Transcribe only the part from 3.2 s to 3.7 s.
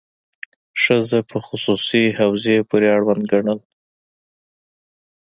ګڼل.